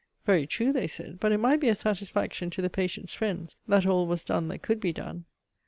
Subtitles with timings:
[0.25, 3.85] Very true, they said; but it might be a satisfaction to the patient's friends, that
[3.85, 5.25] all was done that could be done.